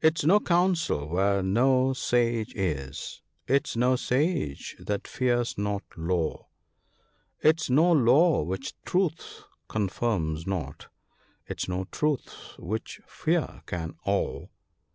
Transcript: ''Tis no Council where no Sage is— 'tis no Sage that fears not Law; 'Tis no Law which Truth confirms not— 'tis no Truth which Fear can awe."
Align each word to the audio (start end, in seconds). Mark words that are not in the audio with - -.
''Tis 0.02 0.24
no 0.24 0.40
Council 0.40 1.06
where 1.08 1.42
no 1.42 1.92
Sage 1.92 2.54
is— 2.56 3.20
'tis 3.46 3.76
no 3.76 3.96
Sage 3.96 4.74
that 4.78 5.06
fears 5.06 5.58
not 5.58 5.82
Law; 5.94 6.46
'Tis 7.42 7.68
no 7.68 7.92
Law 7.92 8.40
which 8.40 8.72
Truth 8.86 9.42
confirms 9.68 10.46
not— 10.46 10.86
'tis 11.48 11.68
no 11.68 11.84
Truth 11.92 12.54
which 12.58 13.02
Fear 13.06 13.60
can 13.66 13.94
awe." 14.06 14.46